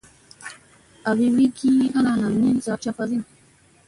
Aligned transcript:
Azi 1.09 1.27
wi 1.35 1.45
ki 1.57 1.69
ana 1.97 2.11
nam 2.21 2.33
ni 2.41 2.49
sa 2.65 2.73
caffa 2.81 3.03
ginna. 3.09 3.29